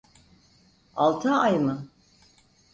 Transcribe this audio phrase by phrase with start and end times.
[0.95, 1.87] Altı ay mı?